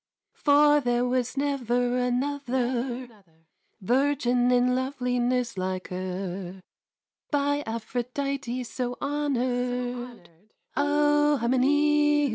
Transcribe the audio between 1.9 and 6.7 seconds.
another Virgin in loveliness like her,